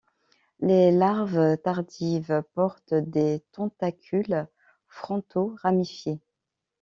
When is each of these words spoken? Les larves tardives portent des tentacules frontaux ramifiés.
Les 0.61 0.89
larves 0.91 1.57
tardives 1.61 2.41
portent 2.55 2.95
des 2.95 3.43
tentacules 3.51 4.47
frontaux 4.87 5.55
ramifiés. 5.61 6.19